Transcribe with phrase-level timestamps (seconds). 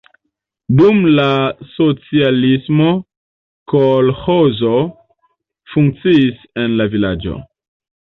[0.77, 1.25] Dum la
[1.73, 2.89] socialismo
[3.75, 4.75] kolĥozo
[5.75, 7.43] funkciis en la vilaĝo.